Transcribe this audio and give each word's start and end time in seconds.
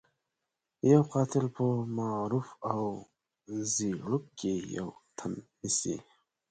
يو 0.91 1.01
قاتل 1.13 1.45
په 1.57 1.65
معروف 1.97 2.47
او 2.71 2.81
زيړوک 3.73 4.25
کې 4.39 4.53
يو 4.77 4.87
تن 5.17 5.31
نيسي. 5.59 5.95